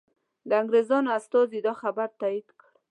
[0.49, 2.67] د انګریزانو استازي دا خبر تایید کړ.